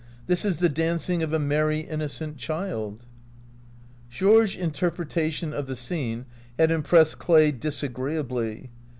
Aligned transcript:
"This 0.25 0.43
is 0.45 0.57
the 0.57 0.67
dancing 0.67 1.21
of 1.21 1.31
a 1.31 1.37
merry, 1.37 1.81
innocent 1.81 2.37
child." 2.37 3.05
Georges' 4.09 4.55
interpretation 4.59 5.53
of 5.53 5.67
the 5.67 5.75
scene 5.75 6.25
had 6.57 6.71
impressed 6.71 7.19
Clay 7.19 7.51
disagreeably. 7.51 8.71